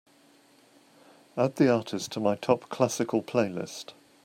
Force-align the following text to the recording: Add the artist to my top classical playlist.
Add 1.37 1.57
the 1.57 1.69
artist 1.71 2.11
to 2.13 2.19
my 2.19 2.33
top 2.35 2.69
classical 2.69 3.21
playlist. 3.21 3.93